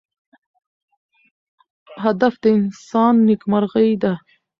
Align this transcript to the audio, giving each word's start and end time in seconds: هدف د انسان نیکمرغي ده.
هدف 2.03 2.33
د 2.43 2.45
انسان 2.59 3.13
نیکمرغي 3.27 3.91
ده. 4.01 4.13